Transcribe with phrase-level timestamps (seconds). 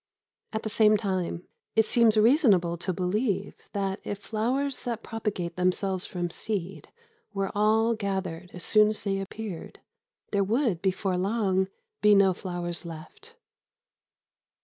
[0.51, 1.43] At the same time,
[1.75, 6.87] it seems reasonable to believe that if flowers that propagate themselves from seed
[7.35, 9.79] were all gathered as soon as they appeared,
[10.31, 11.67] there would before long
[12.01, 13.35] be no flowers left.